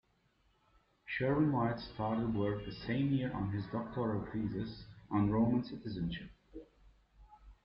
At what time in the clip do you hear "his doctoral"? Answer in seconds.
3.51-4.25